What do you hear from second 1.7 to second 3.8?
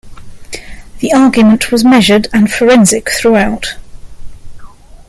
was measured and forensic throughout.